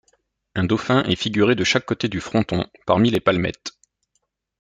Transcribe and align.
Un 0.55 0.63
dauphin 0.63 1.03
est 1.03 1.15
figuré 1.15 1.53
de 1.53 1.63
chaque 1.63 1.85
côté 1.85 2.07
du 2.07 2.21
fronton, 2.21 2.65
parmi 2.87 3.11
les 3.11 3.19
palmettes. 3.19 3.73